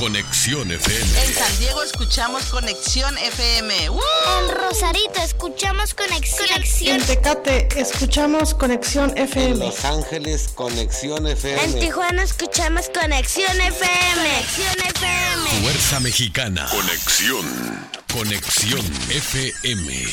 [0.00, 1.22] Conexión FM.
[1.24, 3.84] En San Diego escuchamos Conexión FM.
[3.84, 6.48] En Rosarito escuchamos Conexión.
[6.80, 9.50] En Tecate escuchamos Conexión FM.
[9.50, 11.62] En Los Ángeles Conexión FM.
[11.64, 14.14] En Tijuana escuchamos Conexión FM.
[14.14, 15.62] Conexión FM.
[15.64, 16.66] Fuerza Mexicana.
[16.70, 17.90] Conexión.
[18.10, 20.06] Conexión FM.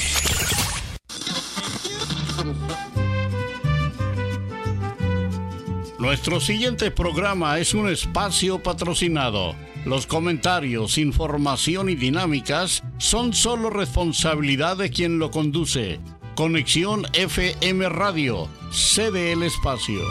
[5.98, 9.56] Nuestro siguiente programa es un espacio patrocinado.
[9.88, 16.02] Los comentarios, información y dinámicas son solo responsabilidad de quien lo conduce.
[16.36, 20.02] Conexión FM Radio, cede el espacio.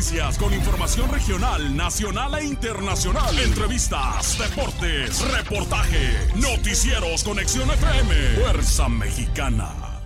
[0.00, 3.38] Noticias con información regional, nacional e internacional.
[3.38, 10.00] Entrevistas, deportes, reportaje, noticieros, conexión FM, Fuerza Mexicana.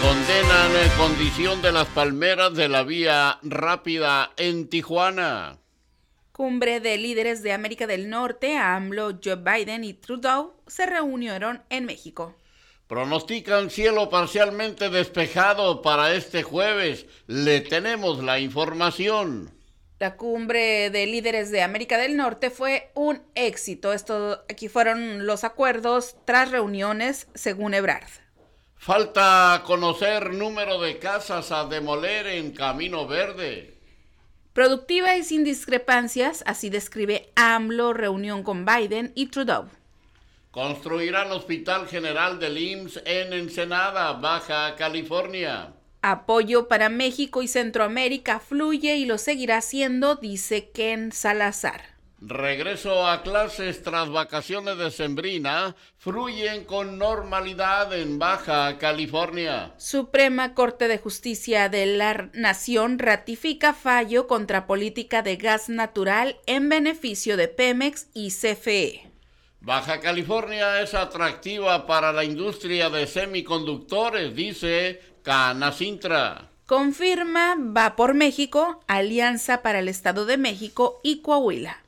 [0.00, 5.58] Condenan en condición de las palmeras de la vía rápida en Tijuana.
[6.38, 11.84] Cumbre de líderes de América del Norte, AMLO, Joe Biden y Trudeau se reunieron en
[11.84, 12.36] México.
[12.86, 17.06] Pronostican cielo parcialmente despejado para este jueves.
[17.26, 19.50] Le tenemos la información.
[19.98, 23.92] La cumbre de líderes de América del Norte fue un éxito.
[23.92, 28.06] Esto aquí fueron los acuerdos tras reuniones, según Ebrard.
[28.76, 33.77] Falta conocer número de casas a demoler en Camino Verde.
[34.58, 39.68] Productiva y sin discrepancias, así describe AMLO reunión con Biden y Trudeau.
[40.50, 45.74] Construirán Hospital General del IMSS en Ensenada, Baja California.
[46.02, 51.97] Apoyo para México y Centroamérica fluye y lo seguirá haciendo, dice Ken Salazar.
[52.20, 59.72] Regreso a clases tras vacaciones de Sembrina fluyen con normalidad en Baja California.
[59.76, 66.68] Suprema Corte de Justicia de la Nación ratifica fallo contra política de gas natural en
[66.68, 69.12] beneficio de Pemex y CFE.
[69.60, 76.50] Baja California es atractiva para la industria de semiconductores, dice Canacintra.
[76.66, 81.84] Confirma Va por México, Alianza para el Estado de México y Coahuila.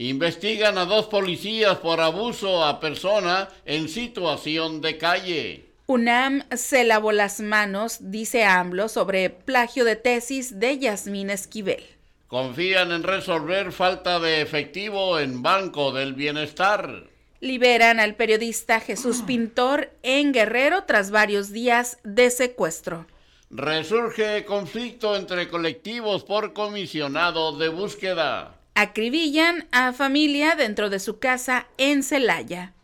[0.00, 5.64] Investigan a dos policías por abuso a persona en situación de calle.
[5.88, 11.82] UNAM se lavó las manos, dice AMLO, sobre plagio de tesis de Yasmín Esquivel.
[12.28, 17.08] Confían en resolver falta de efectivo en Banco del Bienestar.
[17.40, 23.06] Liberan al periodista Jesús Pintor en Guerrero tras varios días de secuestro.
[23.50, 31.66] Resurge conflicto entre colectivos por comisionado de búsqueda acribillan a familia dentro de su casa
[31.78, 32.74] en Celaya.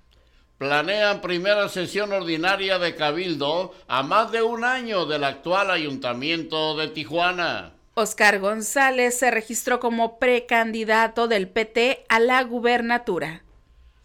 [0.58, 6.88] Planean primera sesión ordinaria de Cabildo a más de un año del actual ayuntamiento de
[6.88, 7.74] Tijuana.
[7.94, 13.44] Oscar González se registró como precandidato del PT a la gubernatura.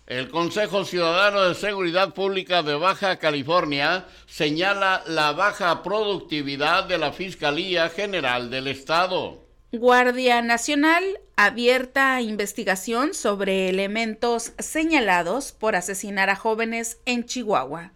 [0.06, 7.14] El Consejo Ciudadano de Seguridad Pública de Baja California señala la baja productividad de la
[7.14, 9.49] Fiscalía General del Estado.
[9.72, 11.04] Guardia Nacional
[11.36, 17.92] abierta a investigación sobre elementos señalados por asesinar a jóvenes en Chihuahua.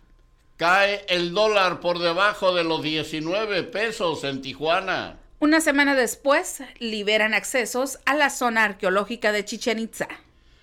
[0.57, 5.17] Cae el dólar por debajo de los 19 pesos en Tijuana.
[5.39, 10.07] Una semana después, liberan accesos a la zona arqueológica de Chichen Itza.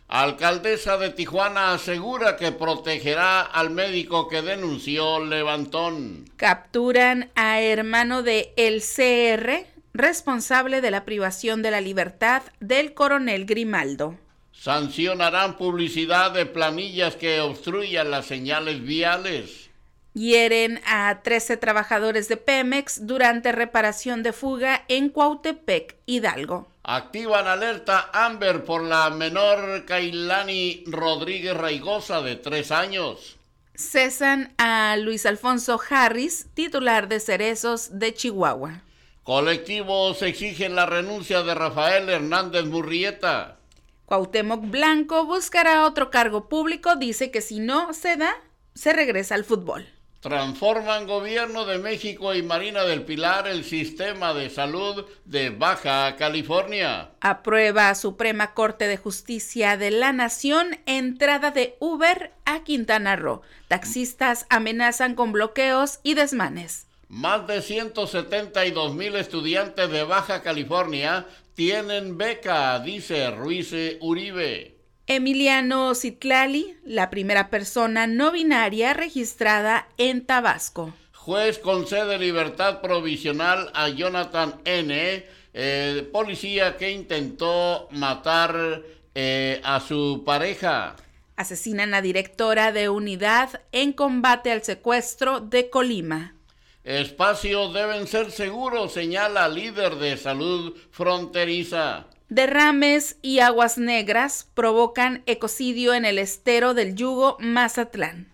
[0.07, 6.31] Alcaldesa de Tijuana asegura que protegerá al médico que denunció Levantón.
[6.37, 13.47] Capturan a hermano de el CR responsable de la privación de la libertad del coronel
[13.47, 14.17] Grimaldo.
[14.53, 19.71] Sancionarán publicidad de planillas que obstruyan las señales viales.
[20.13, 26.69] Hieren a 13 trabajadores de Pemex durante reparación de fuga en Cuautepec, Hidalgo.
[26.83, 33.39] Activan alerta Amber por la menor Kailani Rodríguez Raigosa de tres años.
[33.77, 38.83] Cesan a Luis Alfonso Harris, titular de Cerezos de Chihuahua.
[39.23, 43.59] Colectivos exigen la renuncia de Rafael Hernández Murrieta.
[44.07, 48.35] Cuauhtémoc Blanco buscará otro cargo público, dice que si no se da,
[48.75, 49.87] se regresa al fútbol.
[50.21, 57.13] Transforman Gobierno de México y Marina del Pilar el sistema de salud de Baja California.
[57.21, 63.41] Aprueba Suprema Corte de Justicia de la Nación entrada de Uber a Quintana Roo.
[63.69, 66.90] Taxistas amenazan con bloqueos y desmanes.
[67.11, 74.77] Más de 172 mil estudiantes de Baja California tienen beca, dice Ruiz Uribe.
[75.09, 80.95] Emiliano Citlali, la primera persona no binaria registrada en Tabasco.
[81.13, 88.83] Juez concede libertad provisional a Jonathan N., eh, policía que intentó matar
[89.17, 90.95] eh, a su pareja.
[91.35, 96.37] Asesinan a directora de unidad en combate al secuestro de Colima.
[96.85, 102.07] Espacios deben ser seguros, señala líder de salud fronteriza.
[102.31, 108.33] Derrames y aguas negras provocan ecocidio en el estero del Yugo Mazatlán.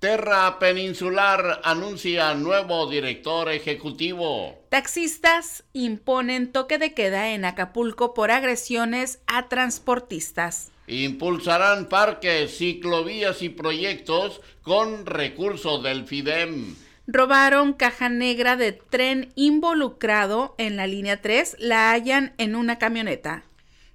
[0.00, 4.58] Terra Peninsular anuncia nuevo director ejecutivo.
[4.70, 10.72] Taxistas imponen toque de queda en Acapulco por agresiones a transportistas.
[10.88, 16.74] Impulsarán parques, ciclovías y proyectos con recursos del FIDEM.
[17.06, 23.44] Robaron caja negra de tren involucrado en la línea 3, la hallan en una camioneta.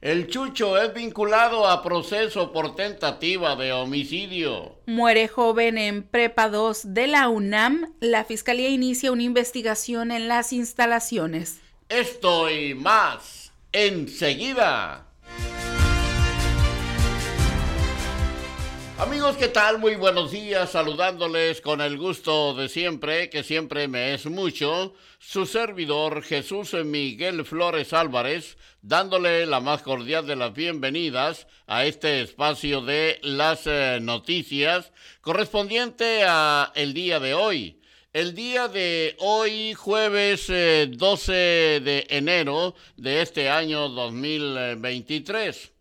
[0.02, 4.78] El Chucho es vinculado a proceso por tentativa de homicidio.
[4.86, 7.94] Muere joven en Prepa 2 de la UNAM.
[8.00, 11.60] La Fiscalía inicia una investigación en las instalaciones.
[11.90, 15.09] Esto y más enseguida.
[19.00, 19.80] Amigos, ¿qué tal?
[19.80, 25.46] Muy buenos días, saludándoles con el gusto de siempre, que siempre me es mucho, su
[25.46, 32.81] servidor Jesús Miguel Flores Álvarez, dándole la más cordial de las bienvenidas a este espacio
[32.81, 34.92] de las eh, noticias
[35.22, 37.80] correspondiente a el día de hoy.
[38.12, 45.79] El día de hoy, jueves 12 eh, de enero de este año 2023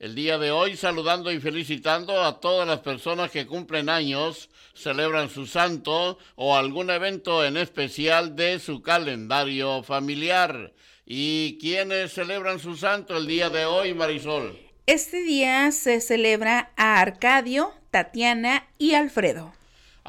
[0.00, 5.28] el día de hoy saludando y felicitando a todas las personas que cumplen años, celebran
[5.28, 10.72] su santo o algún evento en especial de su calendario familiar.
[11.04, 14.58] ¿Y quiénes celebran su santo el día de hoy, Marisol?
[14.86, 19.52] Este día se celebra a Arcadio, Tatiana y Alfredo.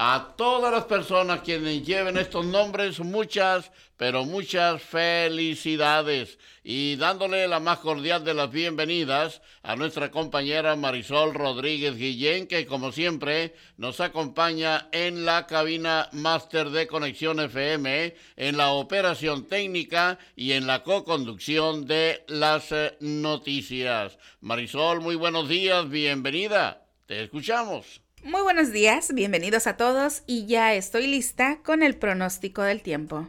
[0.03, 6.39] A todas las personas quienes lleven estos nombres, muchas, pero muchas felicidades.
[6.63, 12.65] Y dándole la más cordial de las bienvenidas a nuestra compañera Marisol Rodríguez Guillén, que
[12.65, 20.17] como siempre nos acompaña en la cabina máster de Conexión FM, en la operación técnica
[20.35, 24.17] y en la co-conducción de las eh, noticias.
[24.39, 26.87] Marisol, muy buenos días, bienvenida.
[27.05, 28.00] Te escuchamos.
[28.23, 33.27] Muy buenos días, bienvenidos a todos y ya estoy lista con el pronóstico del tiempo.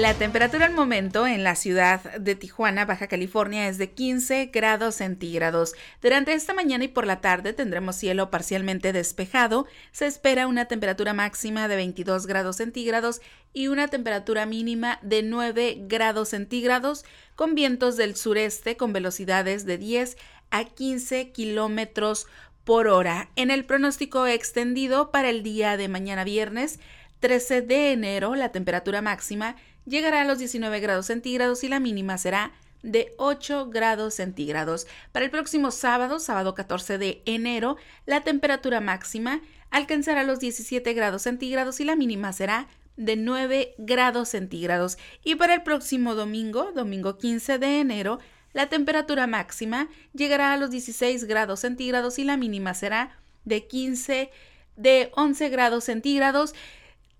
[0.00, 4.94] La temperatura al momento en la ciudad de Tijuana, Baja California, es de 15 grados
[4.94, 5.74] centígrados.
[6.00, 9.66] Durante esta mañana y por la tarde tendremos cielo parcialmente despejado.
[9.92, 13.20] Se espera una temperatura máxima de 22 grados centígrados
[13.52, 17.04] y una temperatura mínima de 9 grados centígrados,
[17.36, 20.16] con vientos del sureste con velocidades de 10
[20.50, 22.26] a 15 kilómetros
[22.64, 23.28] por hora.
[23.36, 26.80] En el pronóstico extendido para el día de mañana viernes,
[27.20, 29.54] 13 de enero, la temperatura máxima
[29.86, 32.52] llegará a los 19 grados centígrados y la mínima será
[32.82, 34.86] de 8 grados centígrados.
[35.12, 37.76] Para el próximo sábado, sábado 14 de enero,
[38.06, 39.40] la temperatura máxima
[39.70, 44.98] alcanzará los 17 grados centígrados y la mínima será de 9 grados centígrados.
[45.24, 48.18] Y para el próximo domingo, domingo 15 de enero,
[48.52, 54.30] la temperatura máxima llegará a los 16 grados centígrados y la mínima será de 15
[54.76, 56.54] de 11 grados centígrados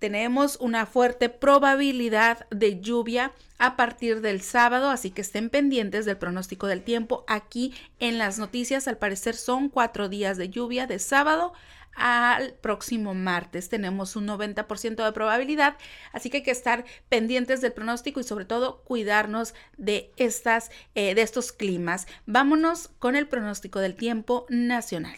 [0.03, 6.17] tenemos una fuerte probabilidad de lluvia a partir del sábado, así que estén pendientes del
[6.17, 8.89] pronóstico del tiempo aquí en las noticias.
[8.89, 11.53] Al parecer son cuatro días de lluvia de sábado
[11.95, 13.69] al próximo martes.
[13.69, 15.77] Tenemos un 90% de probabilidad,
[16.11, 21.15] así que hay que estar pendientes del pronóstico y sobre todo cuidarnos de, estas, eh,
[21.15, 22.07] de estos climas.
[22.25, 25.15] Vámonos con el pronóstico del tiempo nacional.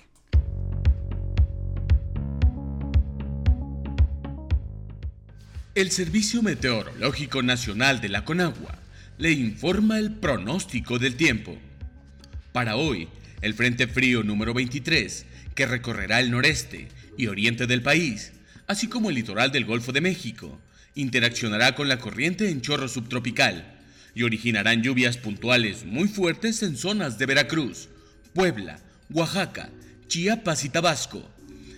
[5.75, 8.79] El Servicio Meteorológico Nacional de la Conagua
[9.17, 11.57] le informa el pronóstico del tiempo.
[12.53, 13.09] Para hoy,
[13.41, 18.31] el Frente Frío número 23, que recorrerá el noreste y oriente del país,
[18.67, 20.61] así como el litoral del Golfo de México,
[20.93, 23.77] interaccionará con la corriente en chorro subtropical
[24.13, 27.89] y originarán lluvias puntuales muy fuertes en zonas de Veracruz,
[28.33, 28.79] Puebla,
[29.09, 29.69] Oaxaca,
[30.07, 31.29] Chiapas y Tabasco,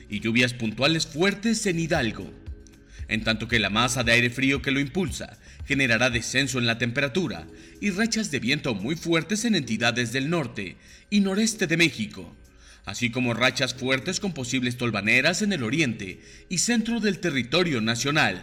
[0.07, 2.31] y lluvias puntuales fuertes en Hidalgo
[3.07, 6.77] en tanto que la masa de aire frío que lo impulsa generará descenso en la
[6.77, 7.47] temperatura
[7.79, 10.77] y rachas de viento muy fuertes en entidades del norte
[11.09, 12.35] y noreste de México,
[12.85, 18.41] así como rachas fuertes con posibles tolvaneras en el oriente y centro del territorio nacional.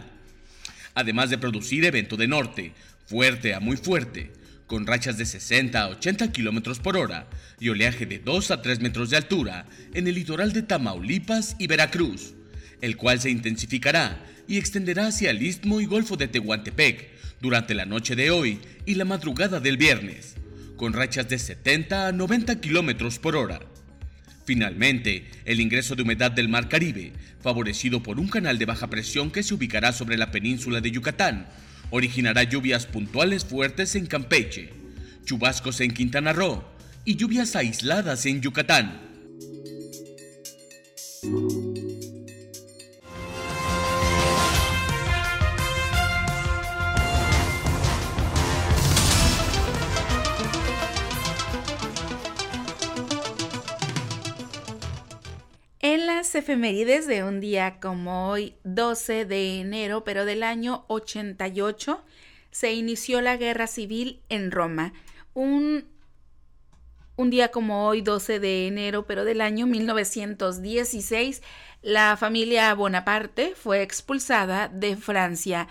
[0.95, 2.73] Además de producir evento de norte,
[3.07, 4.33] fuerte a muy fuerte,
[4.67, 7.27] con rachas de 60 a 80 kilómetros por hora
[7.61, 11.67] y oleaje de 2 a 3 metros de altura en el litoral de Tamaulipas y
[11.67, 12.35] Veracruz,
[12.81, 17.87] el cual se intensificará y extenderá hacia el istmo y golfo de Tehuantepec durante la
[17.87, 20.37] noche de hoy y la madrugada del viernes,
[20.77, 23.61] con rachas de 70 a 90 kilómetros por hora.
[24.45, 29.31] Finalmente, el ingreso de humedad del Mar Caribe, favorecido por un canal de baja presión
[29.31, 31.47] que se ubicará sobre la península de Yucatán,
[31.91, 34.73] originará lluvias puntuales fuertes en Campeche,
[35.25, 36.65] chubascos en Quintana Roo
[37.05, 39.01] y lluvias aisladas en Yucatán.
[56.35, 62.05] Efemérides de un día como hoy, 12 de enero, pero del año 88,
[62.51, 64.93] se inició la guerra civil en Roma.
[65.35, 65.87] Un,
[67.17, 71.43] un día como hoy, 12 de enero, pero del año 1916,
[71.83, 75.69] la familia Bonaparte fue expulsada de Francia.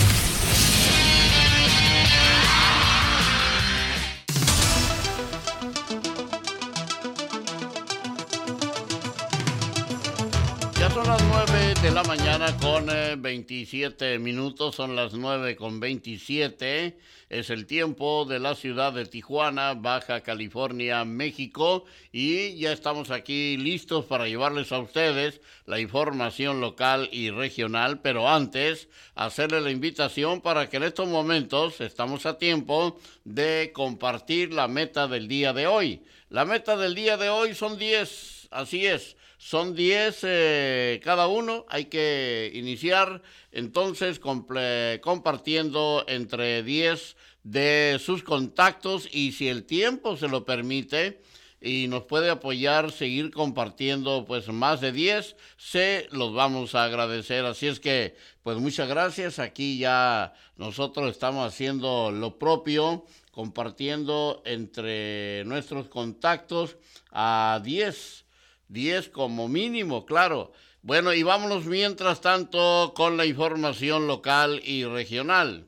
[11.84, 12.86] De la mañana con
[13.18, 16.98] 27 minutos, son las 9 con 27.
[17.28, 21.84] Es el tiempo de la ciudad de Tijuana, Baja California, México.
[22.13, 28.00] Y ya estamos aquí listos para llevarles a ustedes la información local y regional.
[28.00, 34.54] Pero antes, hacerle la invitación para que en estos momentos estamos a tiempo de compartir
[34.54, 36.02] la meta del día de hoy.
[36.30, 41.65] La meta del día de hoy son 10, así es son 10 eh, cada uno.
[41.67, 43.21] Hay que iniciar
[43.51, 51.21] entonces compartiendo entre 10 de sus contactos y si el tiempo se lo permite
[51.59, 57.43] y nos puede apoyar seguir compartiendo pues más de 10, se los vamos a agradecer.
[57.45, 59.39] Así es que pues muchas gracias.
[59.39, 66.77] Aquí ya nosotros estamos haciendo lo propio compartiendo entre nuestros contactos
[67.12, 68.23] a 10
[68.70, 70.51] 10 como mínimo, claro.
[70.82, 75.67] Bueno, y vámonos mientras tanto con la información local y regional.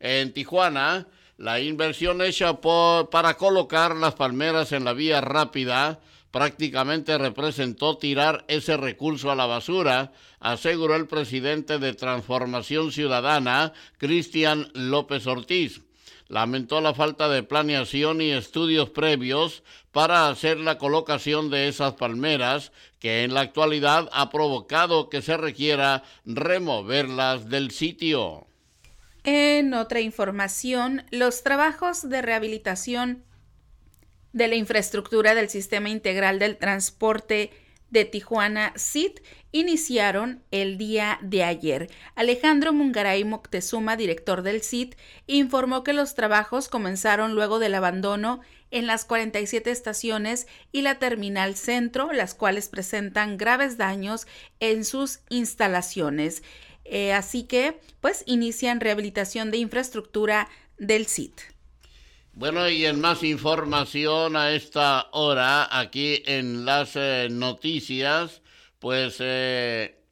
[0.00, 7.96] En Tijuana, la inversión hecha para colocar las palmeras en la vía rápida prácticamente representó
[7.96, 15.82] tirar ese recurso a la basura, aseguró el presidente de Transformación Ciudadana, Cristian López Ortiz
[16.28, 19.62] lamentó la falta de planeación y estudios previos
[19.92, 25.36] para hacer la colocación de esas palmeras que en la actualidad ha provocado que se
[25.36, 28.46] requiera removerlas del sitio.
[29.24, 33.24] En otra información, los trabajos de rehabilitación
[34.32, 37.50] de la infraestructura del Sistema Integral del Transporte
[37.94, 39.20] de Tijuana CIT
[39.52, 41.88] iniciaron el día de ayer.
[42.16, 44.96] Alejandro Mungaray Moctezuma, director del CIT,
[45.28, 48.40] informó que los trabajos comenzaron luego del abandono
[48.72, 54.26] en las 47 estaciones y la terminal centro, las cuales presentan graves daños
[54.58, 56.42] en sus instalaciones.
[56.84, 60.48] Eh, así que, pues, inician rehabilitación de infraestructura
[60.78, 61.53] del CIT.
[62.36, 68.42] Bueno, y en más información a esta hora, aquí en las eh, noticias,
[68.80, 70.02] pues eh,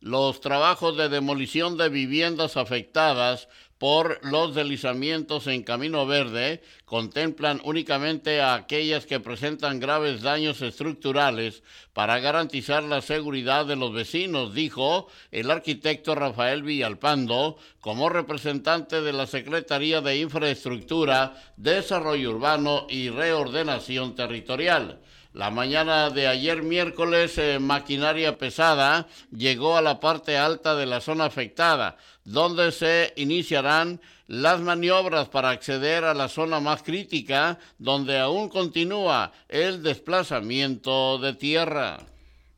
[0.00, 3.48] los trabajos de demolición de viviendas afectadas
[3.82, 11.64] por los deslizamientos en Camino Verde contemplan únicamente a aquellas que presentan graves daños estructurales
[11.92, 19.12] para garantizar la seguridad de los vecinos, dijo el arquitecto Rafael Villalpando como representante de
[19.12, 25.00] la Secretaría de Infraestructura, Desarrollo Urbano y Reordenación Territorial.
[25.32, 31.00] La mañana de ayer miércoles, eh, maquinaria pesada llegó a la parte alta de la
[31.00, 38.18] zona afectada, donde se iniciarán las maniobras para acceder a la zona más crítica, donde
[38.18, 42.00] aún continúa el desplazamiento de tierra.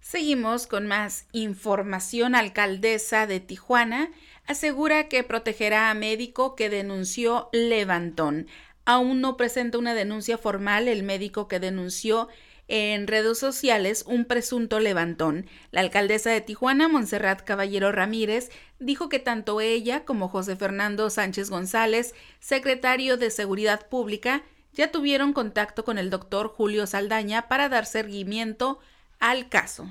[0.00, 2.34] Seguimos con más información.
[2.34, 4.10] Alcaldesa de Tijuana
[4.48, 8.48] asegura que protegerá a médico que denunció levantón.
[8.84, 12.28] Aún no presenta una denuncia formal el médico que denunció
[12.68, 15.46] en redes sociales un presunto levantón.
[15.70, 21.50] La alcaldesa de Tijuana, Montserrat Caballero Ramírez, dijo que tanto ella como José Fernando Sánchez
[21.50, 24.42] González, secretario de Seguridad Pública,
[24.72, 28.80] ya tuvieron contacto con el doctor Julio Saldaña para dar seguimiento
[29.20, 29.88] al caso.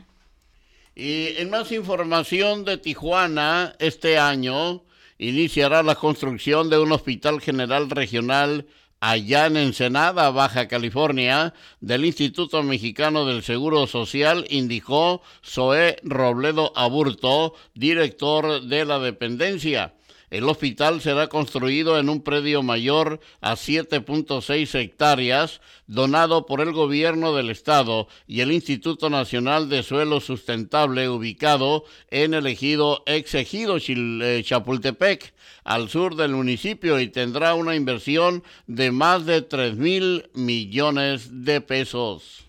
[0.95, 4.83] Y en más información de Tijuana, este año
[5.17, 8.67] iniciará la construcción de un hospital general regional
[9.03, 17.53] allá en Ensenada, Baja California, del Instituto Mexicano del Seguro Social, indicó Zoé Robledo Aburto,
[17.75, 19.93] director de la dependencia.
[20.33, 27.35] El hospital será construido en un predio mayor a 7.6 hectáreas, donado por el gobierno
[27.35, 35.35] del estado y el Instituto Nacional de Suelo Sustentable, ubicado en el ejido eh, Chapultepec,
[35.65, 41.61] al sur del municipio, y tendrá una inversión de más de 3 mil millones de
[41.61, 42.47] pesos.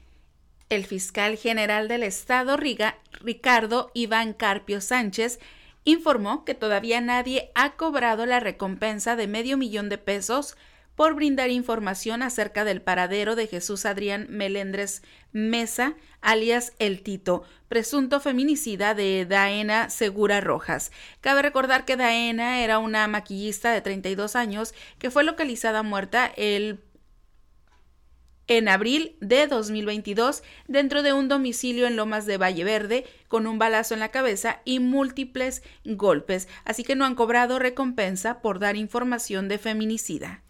[0.71, 5.39] El fiscal general del estado, Ricardo Iván Carpio Sánchez,
[5.85, 10.57] informó que todavía nadie ha cobrado la recompensa de medio millón de pesos
[10.97, 18.21] por brindar información acerca del paradero de Jesús Adrián Melendres Mesa, alias El Tito, presunto
[18.21, 20.93] feminicida de Daena Segura Rojas.
[21.21, 26.81] Cabe recordar que Daena era una maquillista de 32 años que fue localizada muerta el
[28.47, 33.59] en abril de 2022 dentro de un domicilio en Lomas de Valle Verde con un
[33.59, 38.77] balazo en la cabeza y múltiples golpes, así que no han cobrado recompensa por dar
[38.77, 40.44] información de feminicida.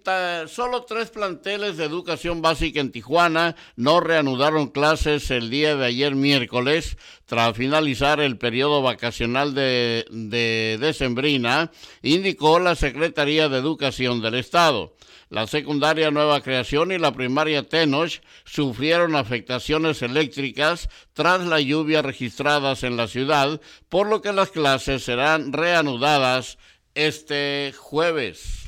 [0.48, 6.14] solo tres planteles de educación básica en Tijuana no reanudaron clases el día de ayer
[6.14, 14.36] miércoles tras finalizar el periodo vacacional de, de decembrina, indicó la Secretaría de Educación del
[14.36, 14.94] Estado.
[15.30, 22.84] La secundaria Nueva Creación y la primaria Tenoch sufrieron afectaciones eléctricas tras la lluvia registradas
[22.84, 26.58] en la ciudad, por lo que las clases serán reanudadas
[26.94, 28.65] este jueves.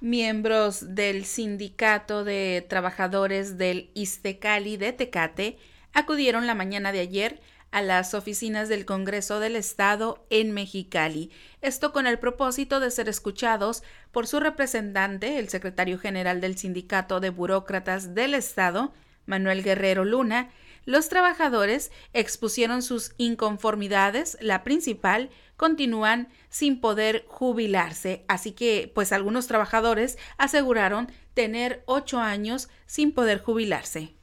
[0.00, 5.58] Miembros del Sindicato de Trabajadores del Istecali de Tecate
[5.92, 11.92] acudieron la mañana de ayer a las oficinas del Congreso del Estado en Mexicali, esto
[11.92, 17.28] con el propósito de ser escuchados por su representante, el secretario general del Sindicato de
[17.28, 18.94] Burócratas del Estado,
[19.26, 20.50] Manuel Guerrero Luna,
[20.86, 25.28] los trabajadores expusieron sus inconformidades, la principal
[25.60, 28.24] continúan sin poder jubilarse.
[28.28, 34.14] Así que, pues algunos trabajadores aseguraron tener ocho años sin poder jubilarse.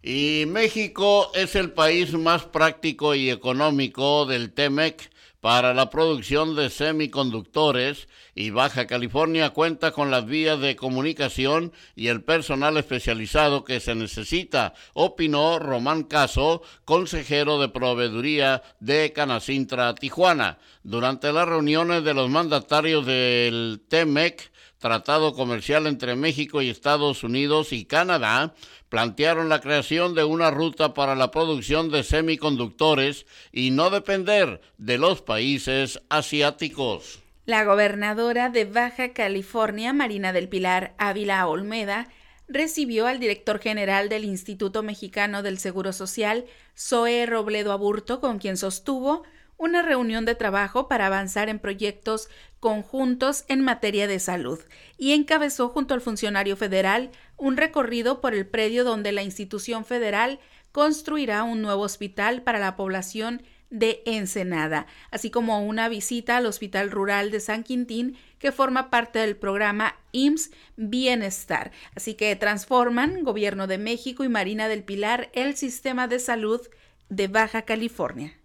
[0.00, 5.09] Y México es el país más práctico y económico del TEMEC
[5.40, 12.08] para la producción de semiconductores y Baja California cuenta con las vías de comunicación y
[12.08, 20.58] el personal especializado que se necesita, opinó Román Caso, consejero de proveeduría de Canacintra, Tijuana.
[20.82, 24.49] Durante las reuniones de los mandatarios del TEMEC,
[24.80, 28.54] tratado comercial entre México y Estados Unidos y Canadá,
[28.88, 34.98] plantearon la creación de una ruta para la producción de semiconductores y no depender de
[34.98, 37.20] los países asiáticos.
[37.44, 42.08] La gobernadora de Baja California, Marina del Pilar Ávila Olmeda,
[42.48, 48.56] recibió al director general del Instituto Mexicano del Seguro Social, Zoe Robledo Aburto, con quien
[48.56, 49.24] sostuvo
[49.60, 54.58] una reunión de trabajo para avanzar en proyectos conjuntos en materia de salud
[54.96, 60.40] y encabezó junto al funcionario federal un recorrido por el predio donde la institución federal
[60.72, 66.90] construirá un nuevo hospital para la población de Ensenada, así como una visita al Hospital
[66.90, 71.70] Rural de San Quintín que forma parte del programa IMSS Bienestar.
[71.94, 76.66] Así que transforman Gobierno de México y Marina del Pilar el sistema de salud
[77.10, 78.39] de Baja California.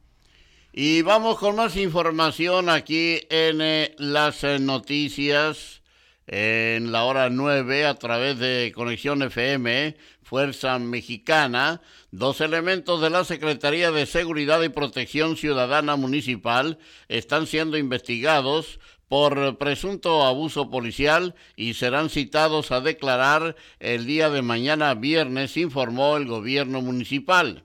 [0.78, 5.82] Y vamos con más información aquí en eh, las eh, noticias
[6.28, 11.80] en la hora 9 a través de Conexión FM, Fuerza Mexicana.
[12.12, 19.58] Dos elementos de la Secretaría de Seguridad y Protección Ciudadana Municipal están siendo investigados por
[19.58, 26.26] presunto abuso policial y serán citados a declarar el día de mañana viernes, informó el
[26.26, 27.64] gobierno municipal.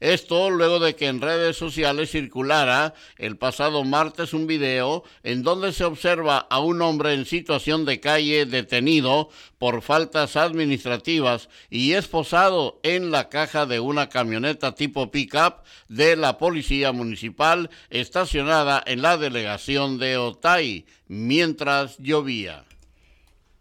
[0.00, 5.72] Esto luego de que en redes sociales circulara el pasado martes un video en donde
[5.72, 12.78] se observa a un hombre en situación de calle detenido por faltas administrativas y esposado
[12.84, 19.16] en la caja de una camioneta tipo pickup de la policía municipal estacionada en la
[19.16, 22.67] delegación de Otay mientras llovía.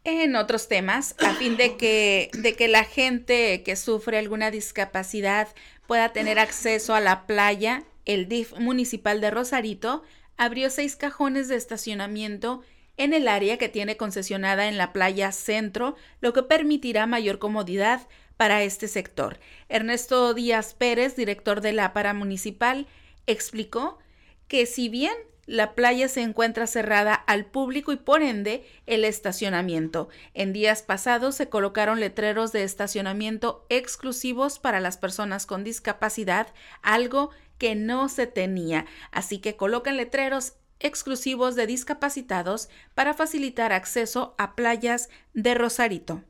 [0.09, 5.49] En otros temas, a fin de que, de que la gente que sufre alguna discapacidad
[5.85, 10.03] pueda tener acceso a la playa, el DIF municipal de Rosarito
[10.37, 12.61] abrió seis cajones de estacionamiento
[12.95, 18.07] en el área que tiene concesionada en la playa Centro, lo que permitirá mayor comodidad
[18.37, 19.41] para este sector.
[19.67, 22.87] Ernesto Díaz Pérez, director de la para municipal,
[23.25, 23.99] explicó
[24.47, 25.15] que si bien
[25.47, 30.09] la playa se encuentra cerrada al público y por ende el estacionamiento.
[30.33, 37.31] En días pasados se colocaron letreros de estacionamiento exclusivos para las personas con discapacidad, algo
[37.57, 38.85] que no se tenía.
[39.11, 46.23] Así que colocan letreros exclusivos de discapacitados para facilitar acceso a playas de Rosarito.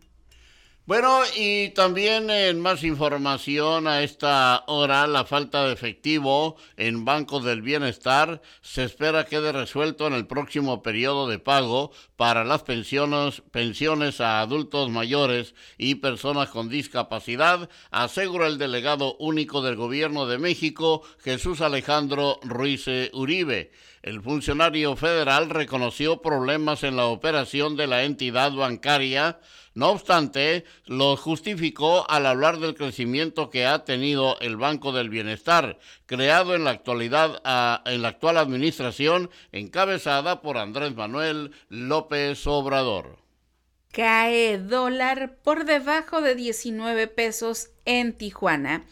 [0.87, 7.43] Bueno, y también en más información a esta hora, la falta de efectivo en bancos
[7.43, 13.43] del bienestar se espera quede resuelto en el próximo periodo de pago para las pensiones,
[13.51, 20.37] pensiones a adultos mayores y personas con discapacidad, asegura el delegado único del Gobierno de
[20.37, 23.71] México, Jesús Alejandro Ruiz Uribe.
[24.03, 29.41] El funcionario federal reconoció problemas en la operación de la entidad bancaria,
[29.77, 35.77] no obstante, lo justificó al hablar del crecimiento que ha tenido el Banco del Bienestar,
[36.07, 37.43] creado en la actualidad
[37.85, 43.19] en la actual administración encabezada por Andrés Manuel López Obrador.
[43.91, 48.83] Cae dólar por debajo de 19 pesos en Tijuana.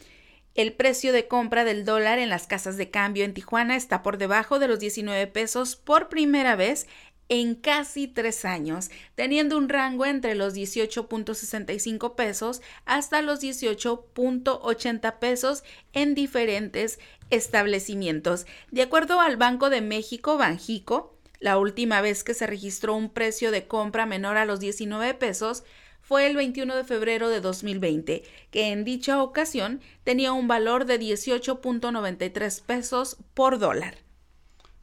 [0.55, 4.17] El precio de compra del dólar en las casas de cambio en Tijuana está por
[4.17, 6.87] debajo de los 19 pesos por primera vez
[7.29, 15.63] en casi tres años, teniendo un rango entre los 18.65 pesos hasta los 18.80 pesos
[15.93, 18.45] en diferentes establecimientos.
[18.71, 23.51] De acuerdo al Banco de México, Banjico, la última vez que se registró un precio
[23.51, 25.63] de compra menor a los 19 pesos
[26.01, 30.99] fue el 21 de febrero de 2020, que en dicha ocasión tenía un valor de
[30.99, 34.04] 18.93 pesos por dólar.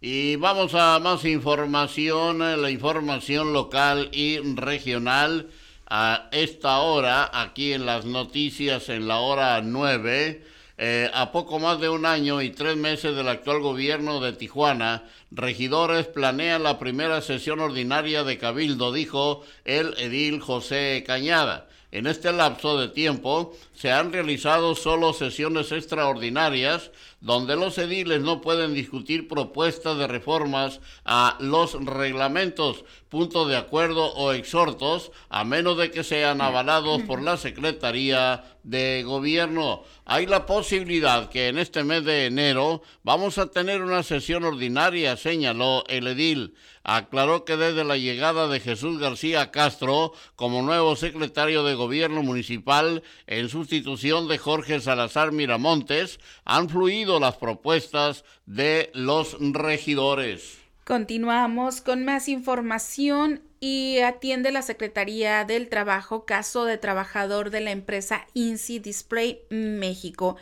[0.05, 5.47] Y vamos a más información, eh, la información local y regional
[5.87, 10.45] a esta hora, aquí en las noticias en la hora 9.
[10.77, 15.05] Eh, a poco más de un año y tres meses del actual gobierno de Tijuana,
[15.31, 21.69] regidores planean la primera sesión ordinaria de Cabildo, dijo el edil José Cañada.
[21.93, 28.40] En este lapso de tiempo se han realizado solo sesiones extraordinarias donde los ediles no
[28.40, 35.79] pueden discutir propuestas de reformas a los reglamentos, puntos de acuerdo o exhortos, a menos
[35.79, 39.83] de que sean avalados por la Secretaría de Gobierno.
[40.05, 45.16] Hay la posibilidad que en este mes de enero vamos a tener una sesión ordinaria,
[45.16, 51.62] señaló el edil aclaró que desde la llegada de Jesús García Castro como nuevo secretario
[51.62, 60.59] de Gobierno Municipal en de Jorge Salazar Miramontes han fluido las propuestas de los regidores.
[60.85, 67.71] Continuamos con más información y atiende la Secretaría del Trabajo caso de trabajador de la
[67.71, 70.37] empresa INSI Display México.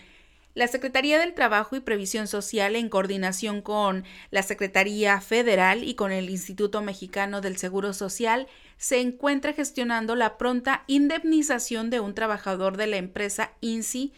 [0.55, 6.11] La Secretaría del Trabajo y Previsión Social, en coordinación con la Secretaría Federal y con
[6.11, 8.49] el Instituto Mexicano del Seguro Social,
[8.81, 14.14] se encuentra gestionando la pronta indemnización de un trabajador de la empresa INSI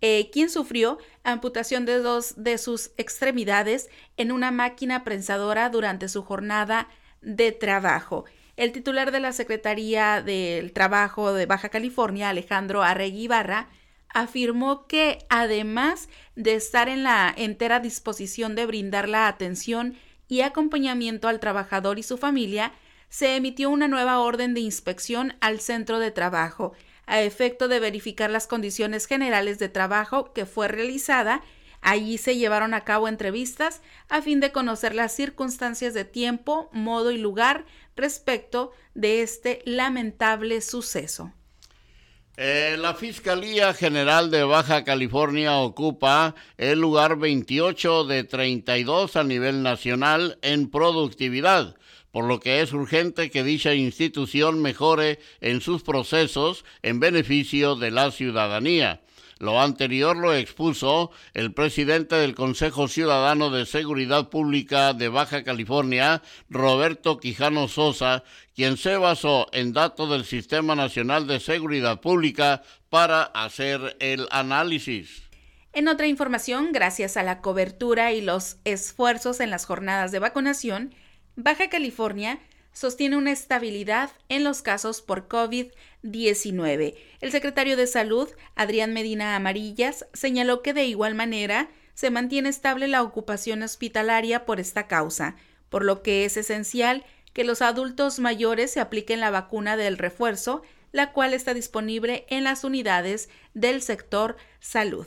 [0.00, 6.22] eh, quien sufrió amputación de dos de sus extremidades en una máquina prensadora durante su
[6.22, 6.88] jornada
[7.20, 8.24] de trabajo.
[8.56, 13.68] El titular de la Secretaría del Trabajo de Baja California, Alejandro Arregui Ibarra,
[14.08, 19.94] afirmó que además de estar en la entera disposición de brindar la atención
[20.26, 22.72] y acompañamiento al trabajador y su familia,
[23.08, 26.74] se emitió una nueva orden de inspección al centro de trabajo
[27.06, 31.42] a efecto de verificar las condiciones generales de trabajo que fue realizada.
[31.80, 37.12] Allí se llevaron a cabo entrevistas a fin de conocer las circunstancias de tiempo, modo
[37.12, 37.64] y lugar
[37.94, 41.32] respecto de este lamentable suceso.
[42.38, 49.62] Eh, la Fiscalía General de Baja California ocupa el lugar 28 de 32 a nivel
[49.62, 51.76] nacional en productividad
[52.16, 57.90] por lo que es urgente que dicha institución mejore en sus procesos en beneficio de
[57.90, 59.02] la ciudadanía.
[59.38, 66.22] Lo anterior lo expuso el presidente del Consejo Ciudadano de Seguridad Pública de Baja California,
[66.48, 68.24] Roberto Quijano Sosa,
[68.54, 75.28] quien se basó en datos del Sistema Nacional de Seguridad Pública para hacer el análisis.
[75.74, 80.94] En otra información, gracias a la cobertura y los esfuerzos en las jornadas de vacunación,
[81.38, 82.38] Baja California
[82.72, 86.94] sostiene una estabilidad en los casos por COVID-19.
[87.20, 92.88] El secretario de Salud, Adrián Medina Amarillas, señaló que de igual manera se mantiene estable
[92.88, 95.36] la ocupación hospitalaria por esta causa,
[95.68, 100.62] por lo que es esencial que los adultos mayores se apliquen la vacuna del refuerzo,
[100.90, 105.06] la cual está disponible en las unidades del sector salud.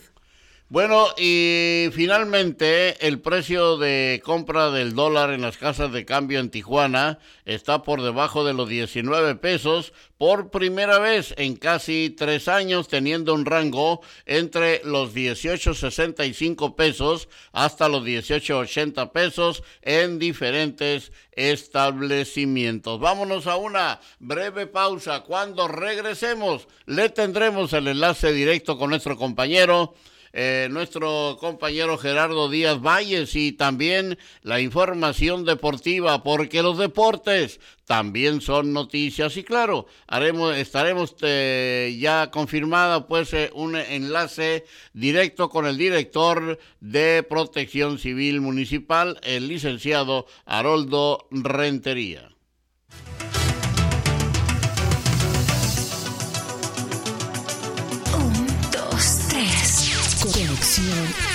[0.71, 6.51] Bueno, y finalmente el precio de compra del dólar en las casas de cambio en
[6.51, 12.87] Tijuana está por debajo de los 19 pesos por primera vez en casi tres años,
[12.87, 22.99] teniendo un rango entre los 18.65 pesos hasta los 18.80 pesos en diferentes establecimientos.
[22.99, 25.21] Vámonos a una breve pausa.
[25.21, 29.95] Cuando regresemos, le tendremos el enlace directo con nuestro compañero
[30.33, 38.41] eh, nuestro compañero Gerardo Díaz Valles y también la información deportiva, porque los deportes también
[38.41, 45.65] son noticias y claro, haremos, estaremos eh, ya confirmada pues eh, un enlace directo con
[45.65, 52.29] el director de Protección Civil Municipal, el licenciado Haroldo Rentería.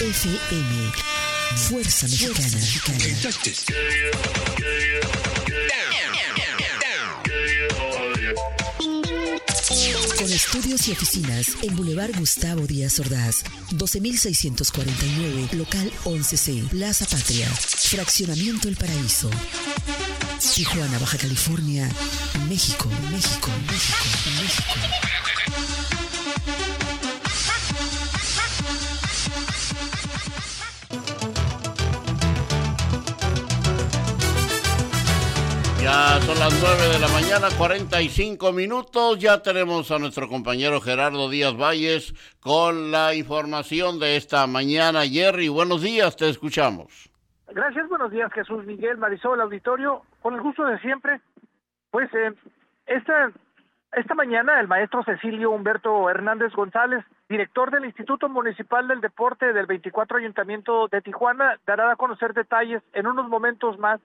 [0.01, 0.93] FM.
[1.69, 2.59] Fuerza Mexicana.
[10.19, 18.69] Con estudios y oficinas en Boulevard Gustavo Díaz Ordaz, 12649, local 11C, Plaza Patria, Fraccionamiento
[18.69, 19.31] El Paraíso.
[20.55, 21.89] Tijuana, Baja California,
[22.49, 24.05] México, México, México,
[24.41, 25.24] México.
[36.27, 39.19] Son las 9 de la mañana, 45 minutos.
[39.19, 45.03] Ya tenemos a nuestro compañero Gerardo Díaz Valles con la información de esta mañana.
[45.03, 47.11] Jerry, buenos días, te escuchamos.
[47.49, 50.03] Gracias, buenos días Jesús Miguel Marisol, auditorio.
[50.23, 51.21] Con el gusto de siempre,
[51.91, 52.33] pues eh,
[52.87, 53.31] esta,
[53.93, 59.67] esta mañana el maestro Cecilio Humberto Hernández González, director del Instituto Municipal del Deporte del
[59.67, 64.01] 24 Ayuntamiento de Tijuana, dará a conocer detalles en unos momentos más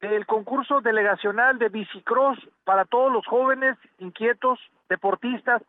[0.00, 4.58] el concurso delegacional de bicicross para todos los jóvenes inquietos,
[4.88, 5.62] deportistas,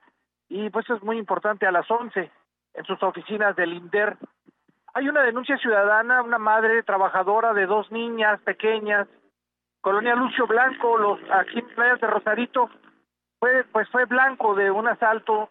[0.48, 2.32] y pues es muy importante a las 11
[2.74, 4.18] en sus oficinas del INDER.
[4.94, 9.08] Hay una denuncia ciudadana, una madre trabajadora de dos niñas pequeñas,
[9.82, 12.70] Colonia Lucio Blanco, los aquí en Playas de Rosarito,
[13.40, 15.50] fue pues fue blanco de un asalto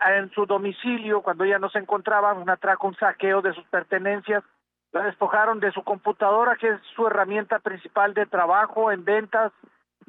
[0.00, 4.42] en su domicilio cuando ella no se encontraba, un atraco, un saqueo de sus pertenencias
[4.92, 9.52] la despojaron de su computadora, que es su herramienta principal de trabajo en ventas,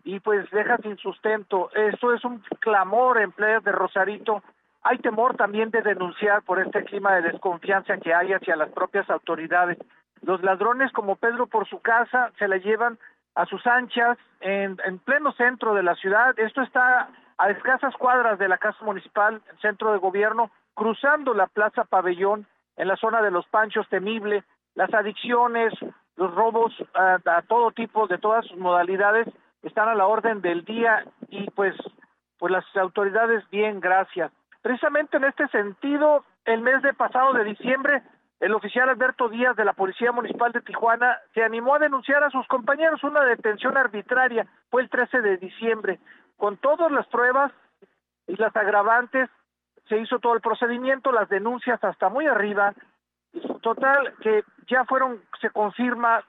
[0.03, 1.69] y pues deja sin sustento.
[1.73, 4.41] Esto es un clamor en playas de Rosarito.
[4.83, 9.09] Hay temor también de denunciar por este clima de desconfianza que hay hacia las propias
[9.09, 9.77] autoridades.
[10.23, 12.99] los ladrones como Pedro por su casa se la llevan
[13.35, 16.37] a sus anchas en, en pleno centro de la ciudad.
[16.37, 21.85] Esto está a escasas cuadras de la Casa Municipal, centro de gobierno, cruzando la Plaza
[21.85, 22.45] Pabellón
[22.77, 24.43] en la zona de los Panchos Temible,
[24.75, 25.73] las adicciones,
[26.15, 29.27] los robos a, todo tipo, de todas sus modalidades,
[29.63, 31.75] están a la orden del día y pues,
[32.37, 34.31] pues las autoridades bien, gracias.
[34.61, 38.03] Precisamente en este sentido, el mes de pasado de diciembre,
[38.39, 42.31] el oficial Alberto Díaz de la Policía Municipal de Tijuana se animó a denunciar a
[42.31, 44.47] sus compañeros una detención arbitraria.
[44.69, 45.99] Fue el 13 de diciembre.
[46.37, 47.51] Con todas las pruebas
[48.27, 49.29] y las agravantes,
[49.87, 52.73] se hizo todo el procedimiento, las denuncias hasta muy arriba.
[53.61, 56.23] Total, que ya fueron, se confirma,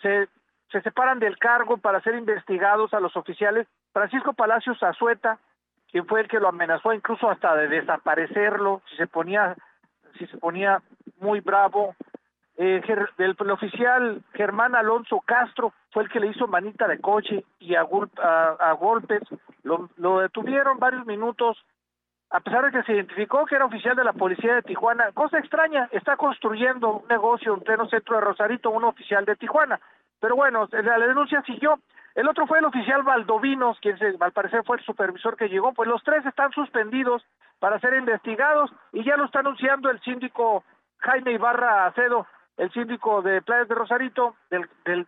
[0.00, 0.28] se,
[0.70, 3.66] se separan del cargo para ser investigados a los oficiales.
[3.92, 5.38] Francisco Palacios Azueta,
[5.92, 9.54] quien fue el que lo amenazó incluso hasta de desaparecerlo si se ponía
[10.18, 10.82] si se ponía
[11.20, 11.94] muy bravo
[12.56, 17.44] eh, el, el, oficial Germán Alonso Castro fue el que le hizo manita de coche
[17.60, 19.22] y a, a, golpes
[19.62, 21.62] lo, lo, detuvieron varios minutos
[22.32, 25.38] a pesar de que se identificó que era oficial de la policía de Tijuana cosa
[25.38, 29.80] extraña está construyendo un negocio en pleno centro de Rosarito un oficial de Tijuana
[30.20, 31.78] pero bueno la, denuncia siguió
[32.14, 35.72] el otro fue el oficial Valdovinos, quien se, al parecer fue el supervisor que llegó.
[35.72, 37.24] Pues los tres están suspendidos
[37.58, 40.62] para ser investigados y ya lo está anunciando el síndico
[40.98, 42.26] Jaime Ibarra Acedo,
[42.58, 45.06] el síndico de Playas de Rosarito, del, del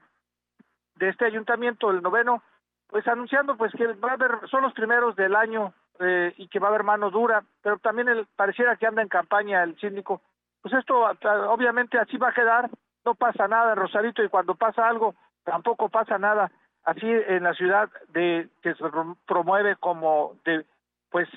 [0.97, 2.43] de este ayuntamiento, el noveno,
[2.89, 6.69] pues anunciando pues que va a son los primeros del año eh, y que va
[6.69, 10.23] a haber mano dura, pero también el, pareciera que anda en campaña el síndico.
[10.61, 11.05] Pues esto
[11.51, 12.71] obviamente así va a quedar,
[13.05, 16.51] no pasa nada Rosarito y cuando pasa algo tampoco pasa nada
[16.85, 18.85] así en la ciudad de que se
[19.27, 20.65] promueve como de
[21.11, 21.29] pues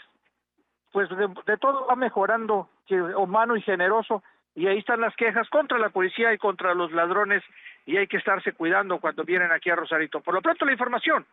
[0.94, 4.24] pues de, de todo va mejorando que humano y generoso
[4.56, 7.44] y ahí están las quejas contra la policía y contra los ladrones
[7.86, 10.22] y hay que estarse cuidando cuando vienen aquí a Rosarito.
[10.22, 11.28] Por lo pronto la información.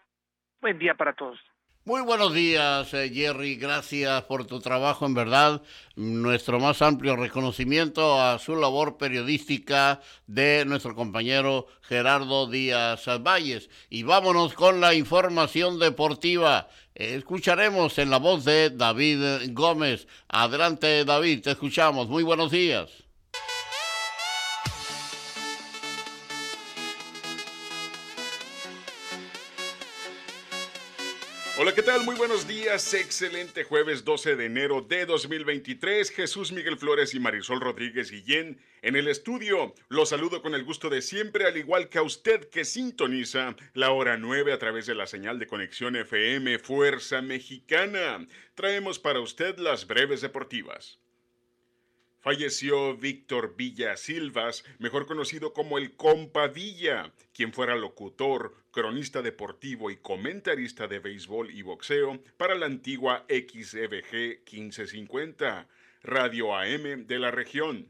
[0.61, 1.41] Buen día para todos.
[1.87, 3.57] Muy buenos días, eh, Jerry.
[3.57, 5.61] Gracias por tu trabajo, en verdad.
[5.97, 13.69] Nuestro más amplio reconocimiento a su labor periodística de nuestro compañero Gerardo Díaz Valles.
[13.91, 16.69] Y vámonos con la información deportiva.
[16.95, 20.09] Escucharemos en la voz de David Gómez.
[20.29, 22.09] Adelante, David, te escuchamos.
[22.09, 23.04] Muy buenos días.
[31.65, 32.05] Hola, ¿qué tal?
[32.05, 32.93] Muy buenos días.
[32.93, 36.11] Excelente jueves 12 de enero de 2023.
[36.11, 39.73] Jesús Miguel Flores y Marisol Rodríguez Guillén en el estudio.
[39.89, 43.93] Los saludo con el gusto de siempre, al igual que a usted que sintoniza la
[43.93, 48.29] hora 9 a través de la señal de conexión FM Fuerza Mexicana.
[48.55, 50.99] Traemos para usted las breves deportivas.
[52.21, 59.89] Falleció Víctor Villa Silvas, mejor conocido como el Compa Villa, quien fuera locutor, cronista deportivo
[59.93, 65.69] y comentarista de béisbol y boxeo para la antigua XEBG 1550,
[66.03, 67.89] Radio AM de la región.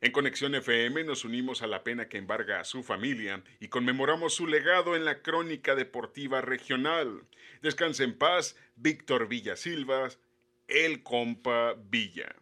[0.00, 4.34] En Conexión FM nos unimos a la pena que embarga a su familia y conmemoramos
[4.34, 7.22] su legado en la crónica deportiva regional.
[7.62, 10.18] Descanse en paz, Víctor Villa Silvas,
[10.66, 12.34] el compa Villa.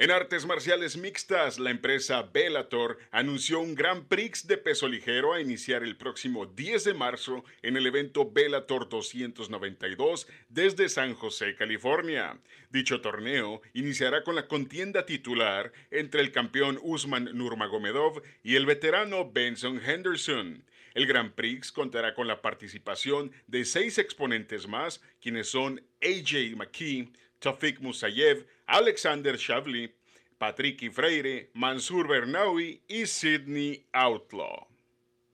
[0.00, 5.42] En artes marciales mixtas, la empresa Bellator anunció un Gran Prix de peso ligero a
[5.42, 12.40] iniciar el próximo 10 de marzo en el evento Bellator 292 desde San José, California.
[12.70, 19.30] Dicho torneo iniciará con la contienda titular entre el campeón Usman Nurmagomedov y el veterano
[19.30, 20.64] Benson Henderson.
[20.94, 27.12] El Gran Prix contará con la participación de seis exponentes más, quienes son AJ McKee,
[27.40, 29.92] Tafik Musayev, Alexander Shavli,
[30.38, 34.68] Patrick Freire, Mansur Bernaui y Sidney Outlaw.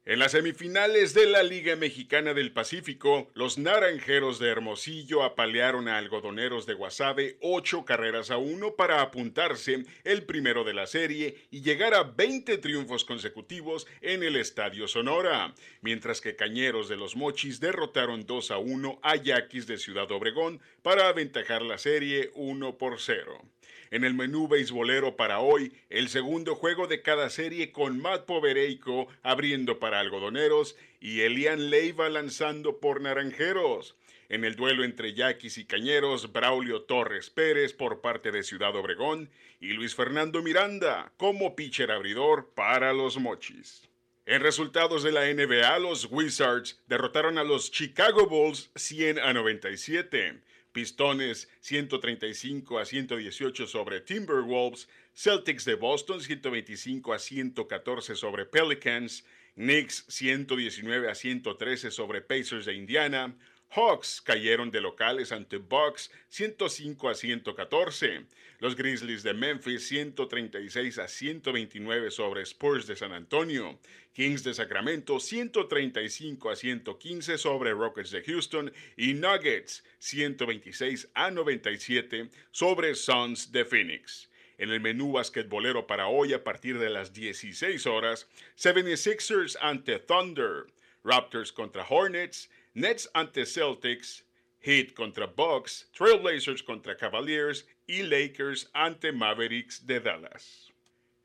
[0.08, 5.98] En las semifinales de la Liga Mexicana del Pacífico, los naranjeros de Hermosillo apalearon a
[5.98, 11.62] algodoneros de Guasave ocho carreras a uno para apuntarse el primero de la serie y
[11.62, 17.58] llegar a 20 triunfos consecutivos en el Estadio Sonora, mientras que Cañeros de los Mochis
[17.58, 23.00] derrotaron 2 a 1 a Yaquis de Ciudad Obregón para aventajar la serie 1 por
[23.00, 23.42] 0.
[23.90, 29.06] En el menú beisbolero para hoy, el segundo juego de cada serie con Matt Povereico
[29.22, 33.96] abriendo para algodoneros y Elian Leiva lanzando por naranjeros.
[34.28, 39.30] En el duelo entre Yaquis y Cañeros, Braulio Torres Pérez por parte de Ciudad Obregón
[39.60, 43.88] y Luis Fernando Miranda como pitcher abridor para los Mochis.
[44.28, 50.40] En resultados de la NBA, los Wizards derrotaron a los Chicago Bulls 100 a 97.
[50.76, 59.24] Pistones 135 a 118 sobre Timberwolves, Celtics de Boston 125 a 114 sobre Pelicans,
[59.54, 63.34] Knicks 119 a 113 sobre Pacers de Indiana,
[63.70, 68.26] Hawks cayeron de locales ante Bucks 105 a 114.
[68.58, 73.78] Los Grizzlies de Memphis 136 a 129 sobre Spurs de San Antonio.
[74.14, 82.30] Kings de Sacramento 135 a 115 sobre Rockets de Houston y Nuggets 126 a 97
[82.50, 84.30] sobre Suns de Phoenix.
[84.56, 90.64] En el menú basquetbolero para hoy a partir de las 16 horas, 76ers ante Thunder,
[91.04, 94.22] Raptors contra Hornets, Nets ante Celtics,
[94.60, 100.70] Heat contra Bucks, Trailblazers contra Cavaliers y Lakers ante Mavericks de Dallas.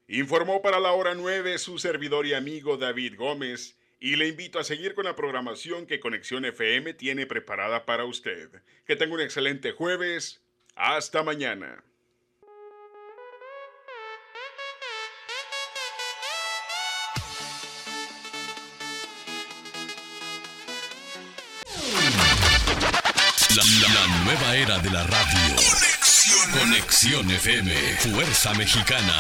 [0.08, 4.64] Informó para la hora 9 su servidor y amigo David Gómez y le invito a
[4.64, 8.50] seguir con la programación que Conexión FM tiene preparada para usted.
[8.86, 10.42] Que tenga un excelente jueves.
[10.76, 11.84] Hasta mañana.
[23.56, 23.64] La,
[24.24, 25.56] nueva era de la radio.
[26.58, 27.30] Conexión.
[27.30, 27.74] FM.
[27.98, 29.14] Fuerza Mexicana.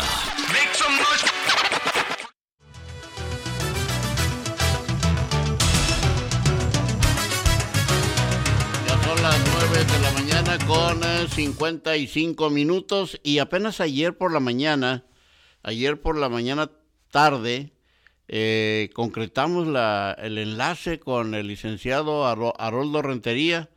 [8.88, 14.32] Ya son las 9 de la mañana con 55 eh, minutos y apenas ayer por
[14.32, 15.03] la mañana,
[15.61, 16.71] ayer por la mañana
[17.11, 17.73] tarde,
[18.29, 23.69] eh, concretamos la, el enlace con el licenciado Haroldo Rentería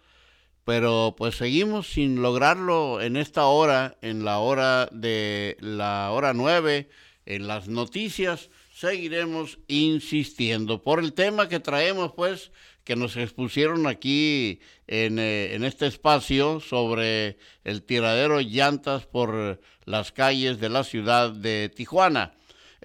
[0.65, 6.89] pero pues seguimos sin lograrlo en esta hora, en la hora de la hora nueve,
[7.27, 12.51] en las noticias, seguiremos insistiendo por el tema que traemos, pues,
[12.85, 20.13] que nos expusieron aquí en, eh, en este espacio sobre el tiradero llantas por las
[20.13, 22.35] calles de la ciudad de Tijuana.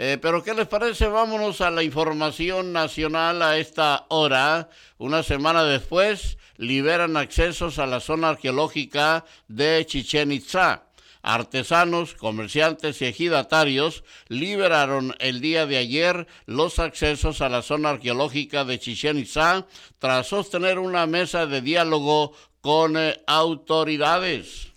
[0.02, 1.08] Eh, pero ¿qué les parece?
[1.08, 4.70] Vámonos a la información nacional a esta hora.
[4.98, 10.86] Una semana después liberan accesos a la zona arqueológica de Chichen Itza.
[11.22, 18.64] Artesanos, comerciantes y ejidatarios liberaron el día de ayer los accesos a la zona arqueológica
[18.64, 22.32] de Chichen Itza tras sostener una mesa de diálogo
[22.62, 24.70] con eh, autoridades.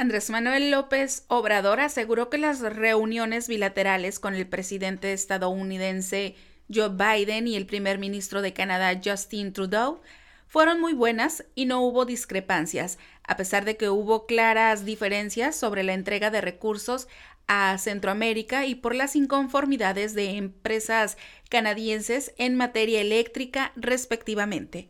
[0.00, 6.36] Andrés Manuel López Obrador aseguró que las reuniones bilaterales con el presidente estadounidense
[6.74, 10.00] Joe Biden y el primer ministro de Canadá Justin Trudeau
[10.46, 15.82] fueron muy buenas y no hubo discrepancias, a pesar de que hubo claras diferencias sobre
[15.82, 17.06] la entrega de recursos
[17.46, 21.18] a Centroamérica y por las inconformidades de empresas
[21.50, 24.88] canadienses en materia eléctrica respectivamente.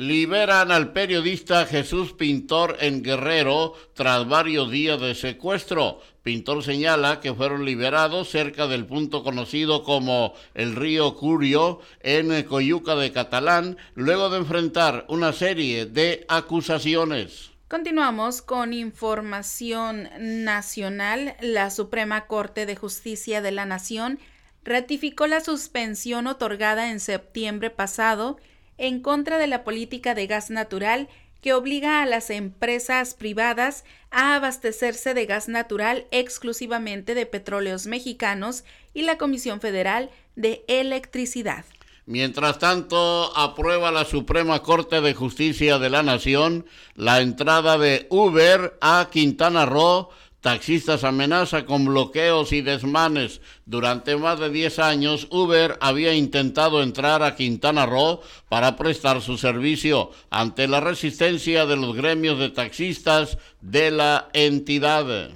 [0.00, 6.00] Liberan al periodista Jesús Pintor en Guerrero tras varios días de secuestro.
[6.22, 12.96] Pintor señala que fueron liberados cerca del punto conocido como el río Curio en Coyuca
[12.96, 17.50] de Catalán, luego de enfrentar una serie de acusaciones.
[17.68, 21.36] Continuamos con información nacional.
[21.42, 24.18] La Suprema Corte de Justicia de la Nación
[24.64, 28.38] ratificó la suspensión otorgada en septiembre pasado
[28.80, 31.08] en contra de la política de gas natural
[31.42, 38.64] que obliga a las empresas privadas a abastecerse de gas natural exclusivamente de petróleos mexicanos
[38.92, 41.64] y la Comisión Federal de Electricidad.
[42.06, 46.66] Mientras tanto, aprueba la Suprema Corte de Justicia de la Nación
[46.96, 50.08] la entrada de Uber a Quintana Roo
[50.40, 53.42] Taxistas amenaza con bloqueos y desmanes.
[53.66, 59.36] Durante más de 10 años, Uber había intentado entrar a Quintana Roo para prestar su
[59.36, 65.30] servicio ante la resistencia de los gremios de taxistas de la entidad.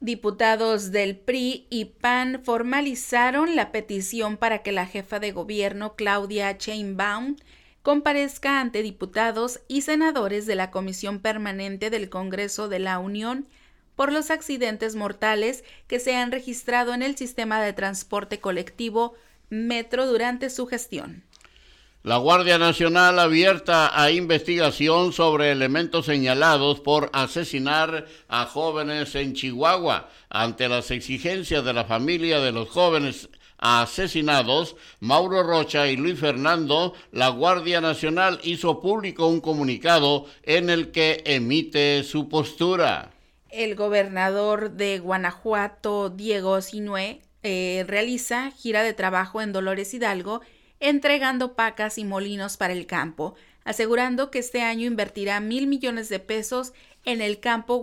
[0.00, 6.52] Diputados del PRI y PAN formalizaron la petición para que la jefa de gobierno, Claudia
[6.52, 7.36] Sheinbaum,
[7.80, 13.46] comparezca ante diputados y senadores de la Comisión Permanente del Congreso de la Unión
[13.96, 19.14] por los accidentes mortales que se han registrado en el sistema de transporte colectivo
[19.48, 21.24] Metro durante su gestión.
[22.02, 30.08] La Guardia Nacional abierta a investigación sobre elementos señalados por asesinar a jóvenes en Chihuahua.
[30.28, 33.28] Ante las exigencias de la familia de los jóvenes
[33.58, 40.92] asesinados, Mauro Rocha y Luis Fernando, la Guardia Nacional hizo público un comunicado en el
[40.92, 43.15] que emite su postura
[43.56, 50.42] el gobernador de Guanajuato, Diego Sinué, eh, realiza gira de trabajo en Dolores Hidalgo
[50.78, 53.34] entregando pacas y molinos para el campo,
[53.64, 57.78] asegurando que este año invertirá mil millones de pesos en el campo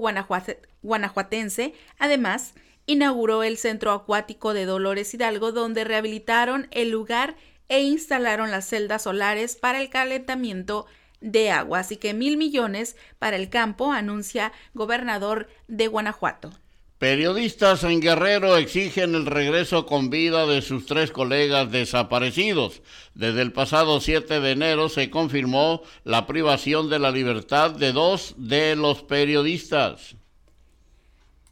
[0.81, 1.73] guanajuatense.
[1.97, 2.53] Además,
[2.85, 7.35] inauguró el Centro Acuático de Dolores Hidalgo, donde rehabilitaron el lugar
[7.67, 10.85] e instalaron las celdas solares para el calentamiento
[11.23, 11.79] de agua.
[11.79, 16.51] Así que mil millones para el campo, anuncia gobernador de Guanajuato.
[16.99, 22.81] Periodistas en Guerrero exigen el regreso con vida de sus tres colegas desaparecidos.
[23.13, 28.35] Desde el pasado 7 de enero se confirmó la privación de la libertad de dos
[28.37, 30.15] de los periodistas.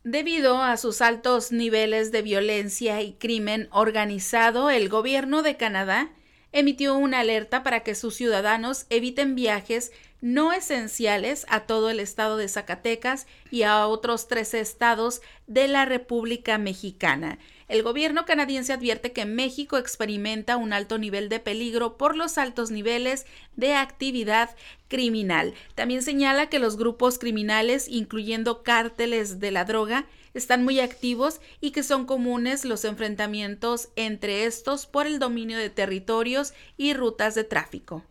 [0.03, 6.11] Debido a sus altos niveles de violencia y crimen organizado, el gobierno de Canadá
[6.51, 9.91] emitió una alerta para que sus ciudadanos eviten viajes
[10.21, 15.85] no esenciales a todo el estado de Zacatecas y a otros tres estados de la
[15.85, 17.39] República Mexicana.
[17.67, 22.69] El gobierno canadiense advierte que México experimenta un alto nivel de peligro por los altos
[22.69, 23.25] niveles
[23.55, 24.55] de actividad
[24.89, 25.53] criminal.
[25.73, 31.71] También señala que los grupos criminales, incluyendo cárteles de la droga, están muy activos y
[31.71, 37.43] que son comunes los enfrentamientos entre estos por el dominio de territorios y rutas de
[37.43, 38.03] tráfico.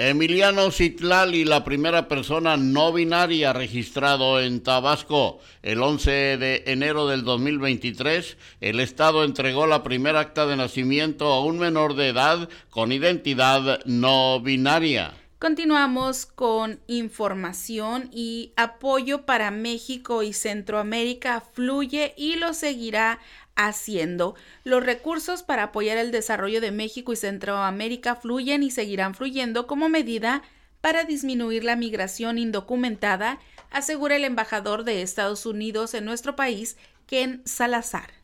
[0.00, 5.40] Emiliano Citlali, la primera persona no binaria registrado en Tabasco.
[5.60, 11.42] El 11 de enero del 2023, el Estado entregó la primera acta de nacimiento a
[11.44, 15.14] un menor de edad con identidad no binaria.
[15.38, 23.20] Continuamos con información y apoyo para México y Centroamérica fluye y lo seguirá
[23.54, 24.34] haciendo.
[24.64, 29.88] Los recursos para apoyar el desarrollo de México y Centroamérica fluyen y seguirán fluyendo como
[29.88, 30.42] medida
[30.80, 33.38] para disminuir la migración indocumentada,
[33.70, 36.76] asegura el embajador de Estados Unidos en nuestro país,
[37.06, 38.17] Ken Salazar.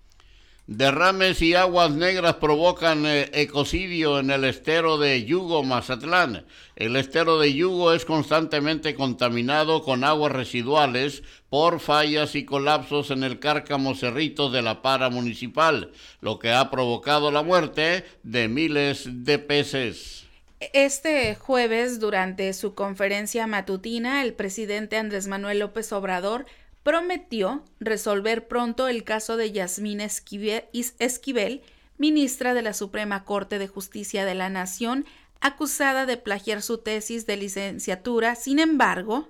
[0.66, 6.46] Derrames y aguas negras provocan eh, ecocidio en el estero de Yugo, Mazatlán.
[6.74, 13.24] El estero de Yugo es constantemente contaminado con aguas residuales por fallas y colapsos en
[13.24, 15.92] el cárcamo cerrito de la para municipal,
[16.22, 20.24] lo que ha provocado la muerte de miles de peces.
[20.72, 26.46] Este jueves, durante su conferencia matutina, el presidente Andrés Manuel López Obrador
[26.84, 31.62] prometió resolver pronto el caso de Yasmín Esquivel,
[31.98, 35.06] ministra de la Suprema Corte de Justicia de la Nación,
[35.40, 38.36] acusada de plagiar su tesis de licenciatura.
[38.36, 39.28] Sin embargo,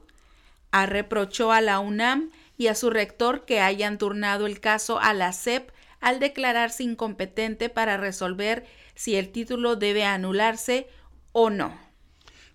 [0.72, 5.32] reprochó a la UNAM y a su rector que hayan turnado el caso a la
[5.32, 10.88] SEP al declararse incompetente para resolver si el título debe anularse
[11.32, 11.83] o no.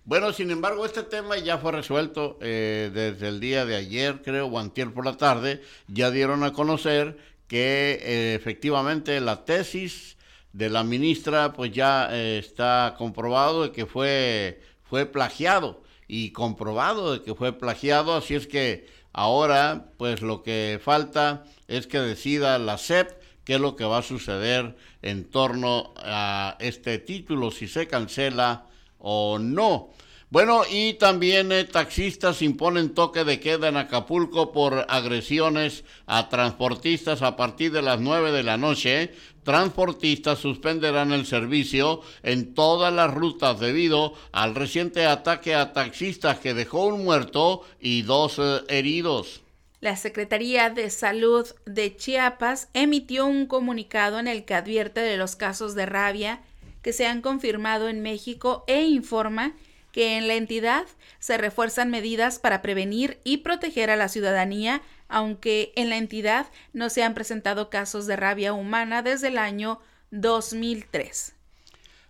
[0.04, 4.46] Bueno, sin embargo, este tema ya fue resuelto eh, desde el día de ayer, creo,
[4.46, 5.62] o antier por la tarde.
[5.88, 10.16] Ya dieron a conocer que eh, efectivamente la tesis
[10.52, 17.12] de la ministra pues ya eh, está comprobado de que fue, fue plagiado y comprobado
[17.12, 22.58] de que fue plagiado, así es que ahora pues lo que falta es que decida
[22.58, 23.10] la SEP
[23.44, 28.66] qué es lo que va a suceder en torno a este título, si se cancela
[29.00, 29.90] o no.
[30.30, 37.22] Bueno, y también eh, taxistas imponen toque de queda en Acapulco por agresiones a transportistas
[37.22, 39.12] a partir de las 9 de la noche.
[39.42, 46.54] Transportistas suspenderán el servicio en todas las rutas debido al reciente ataque a taxistas que
[46.54, 49.42] dejó un muerto y dos eh, heridos.
[49.80, 55.34] La Secretaría de Salud de Chiapas emitió un comunicado en el que advierte de los
[55.34, 56.40] casos de rabia
[56.82, 59.54] que se han confirmado en México e informa
[59.92, 60.86] que en la entidad
[61.18, 66.90] se refuerzan medidas para prevenir y proteger a la ciudadanía, aunque en la entidad no
[66.90, 71.34] se han presentado casos de rabia humana desde el año 2003.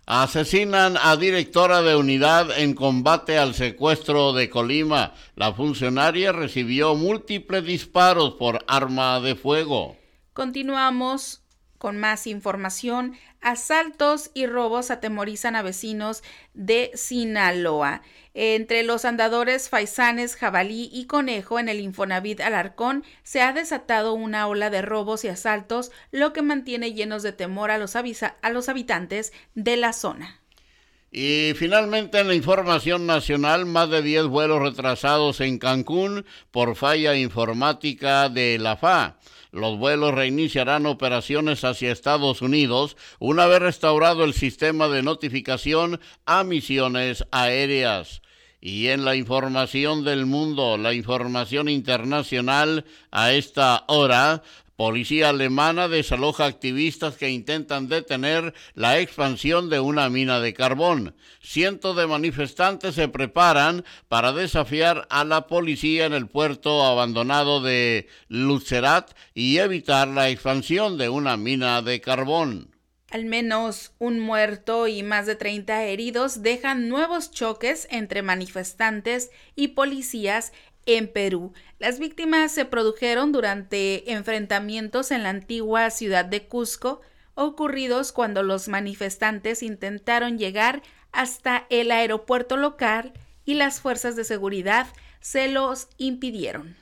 [0.07, 5.13] Asesinan a directora de unidad en combate al secuestro de Colima.
[5.35, 9.95] La funcionaria recibió múltiples disparos por arma de fuego.
[10.33, 11.43] Continuamos
[11.77, 13.17] con más información.
[13.41, 16.21] Asaltos y robos atemorizan a vecinos
[16.53, 18.03] de Sinaloa.
[18.35, 24.47] Entre los andadores faisanes, jabalí y conejo en el Infonavit Alarcón se ha desatado una
[24.47, 29.75] ola de robos y asaltos, lo que mantiene llenos de temor a los, habitantes de
[29.75, 30.39] la zona.
[31.11, 37.15] Y finalmente en la información nacional, más de 10 vuelos retrasados en Cancún por falla
[37.15, 39.17] informática de la FA.
[39.51, 46.43] Los vuelos reiniciarán operaciones hacia Estados Unidos una vez restaurado el sistema de notificación a
[46.45, 48.21] misiones aéreas.
[48.61, 54.43] Y en la información del mundo, la información internacional a esta hora,
[54.81, 61.15] Policía alemana desaloja activistas que intentan detener la expansión de una mina de carbón.
[61.39, 68.07] Cientos de manifestantes se preparan para desafiar a la policía en el puerto abandonado de
[68.27, 72.71] Lucerat y evitar la expansión de una mina de carbón.
[73.11, 79.69] Al menos un muerto y más de 30 heridos dejan nuevos choques entre manifestantes y
[79.69, 80.53] policías
[80.85, 81.53] en Perú.
[81.79, 87.01] Las víctimas se produjeron durante enfrentamientos en la antigua ciudad de Cusco,
[87.35, 93.13] ocurridos cuando los manifestantes intentaron llegar hasta el aeropuerto local
[93.45, 94.87] y las fuerzas de seguridad
[95.19, 96.75] se los impidieron.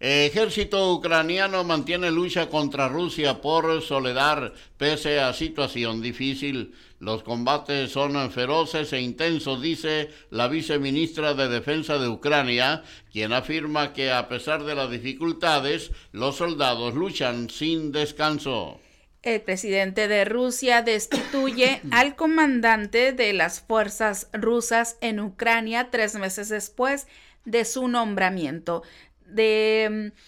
[0.00, 6.72] Ejército ucraniano mantiene lucha contra Rusia por Soledad pese a situación difícil.
[7.00, 12.82] Los combates son feroces e intensos, dice la viceministra de Defensa de Ucrania,
[13.12, 18.80] quien afirma que a pesar de las dificultades, los soldados luchan sin descanso.
[19.22, 26.48] El presidente de Rusia destituye al comandante de las fuerzas rusas en Ucrania tres meses
[26.48, 27.06] después
[27.44, 28.82] de su nombramiento
[29.28, 30.18] de mm,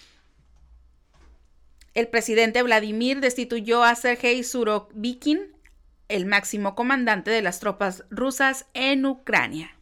[1.95, 5.41] el presidente Vladimir destituyó a Sergei Surovikin,
[6.11, 9.77] el máximo comandante de las tropas rusas en Ucrania.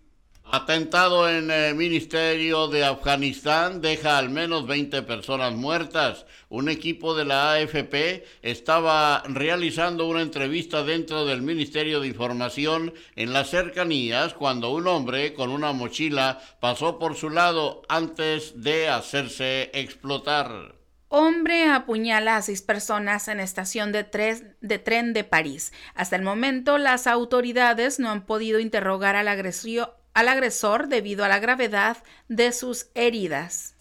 [0.50, 6.24] Atentado en el Ministerio de Afganistán deja al menos 20 personas muertas.
[6.48, 13.34] Un equipo de la AFP estaba realizando una entrevista dentro del Ministerio de Información en
[13.34, 19.70] las cercanías cuando un hombre con una mochila pasó por su lado antes de hacerse
[19.74, 20.77] explotar.
[21.10, 24.04] Hombre apuñala a seis personas en estación de,
[24.60, 25.72] de, tren de París.
[25.94, 31.28] Hasta el momento, las autoridades no han podido interrogar al, agresor al agresor debido a
[31.28, 31.98] la gravedad
[32.28, 33.77] de sus heridas.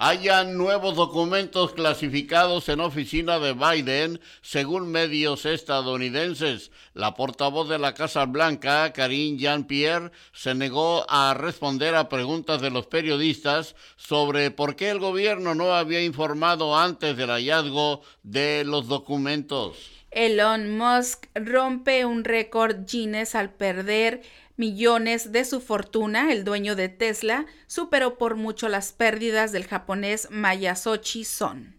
[0.00, 6.70] Hayan nuevos documentos clasificados en oficina de Biden, según medios estadounidenses.
[6.94, 12.70] La portavoz de la Casa Blanca, Karine Jean-Pierre, se negó a responder a preguntas de
[12.70, 18.86] los periodistas sobre por qué el gobierno no había informado antes del hallazgo de los
[18.86, 19.78] documentos.
[20.12, 24.22] Elon Musk rompe un récord Guinness al perder
[24.58, 30.28] millones de su fortuna, el dueño de Tesla superó por mucho las pérdidas del japonés
[30.30, 31.78] Mayasochi Son.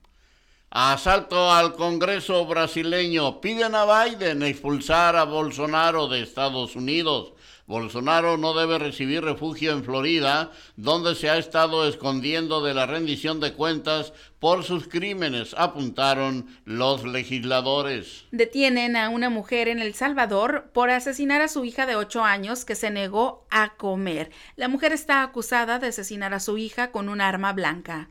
[0.72, 3.42] Asalto al Congreso brasileño.
[3.42, 7.34] Piden a Biden expulsar a Bolsonaro de Estados Unidos.
[7.70, 13.40] Bolsonaro no debe recibir refugio en Florida, donde se ha estado escondiendo de la rendición
[13.40, 18.26] de cuentas por sus crímenes, apuntaron los legisladores.
[18.32, 22.66] Detienen a una mujer en El Salvador por asesinar a su hija de ocho años
[22.66, 24.32] que se negó a comer.
[24.56, 28.10] La mujer está acusada de asesinar a su hija con un arma blanca.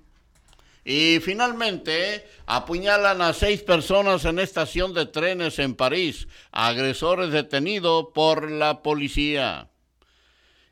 [0.84, 8.50] Y finalmente apuñalan a seis personas en estación de trenes en París, agresores detenidos por
[8.50, 9.70] la policía.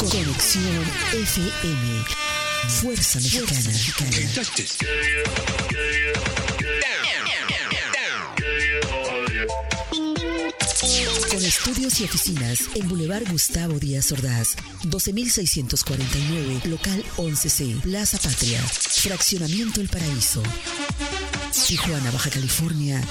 [0.00, 0.82] Conexión
[1.12, 2.04] FM.
[2.68, 3.70] Fuerza Mexicana.
[11.28, 19.82] Con estudios y oficinas en Boulevard Gustavo Díaz Ordaz, 12649, local 11C, Plaza Patria, Fraccionamiento
[19.82, 20.42] El Paraíso.
[21.66, 23.02] Tijuana, Baja California,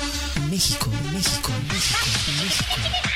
[0.50, 2.08] México, México, México.
[2.42, 3.09] México.